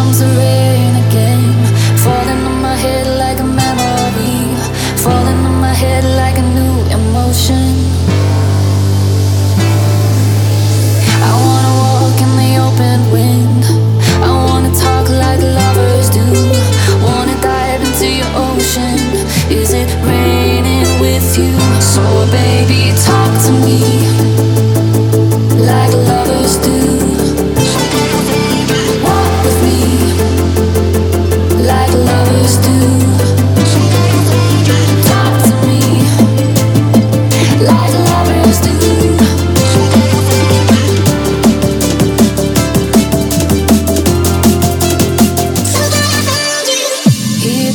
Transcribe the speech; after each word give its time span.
comes 0.00 0.20
again 0.22 1.52
Falling 2.04 2.42
in 2.50 2.56
my 2.62 2.76
head 2.84 3.06
like 3.22 3.38
a 3.38 3.48
memory. 3.62 4.38
Falling 5.04 5.40
in 5.48 5.56
my 5.66 5.74
head 5.82 6.04
like 6.20 6.36
a 6.44 6.46
new 6.58 6.74
emotion. 6.98 7.68
I 11.28 11.32
wanna 11.44 11.72
walk 11.82 12.18
in 12.26 12.32
the 12.42 12.50
open 12.66 12.98
wind. 13.14 13.62
I 14.28 14.30
wanna 14.46 14.72
talk 14.86 15.06
like 15.22 15.42
lovers 15.58 16.08
do. 16.16 16.26
Wanna 17.06 17.36
dive 17.42 17.82
into 17.88 18.08
your 18.20 18.32
ocean. 18.48 18.98
Is 19.60 19.70
it 19.82 19.90
raining 20.08 20.88
with 21.04 21.28
you? 21.40 21.52
So 21.92 22.04
baby, 22.38 22.82
talk 23.06 23.32
to 23.46 23.52
me. 23.66 24.49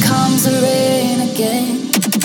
comes 0.01 0.43
the 0.43 0.61
rain 0.61 1.29
again. 1.29 2.24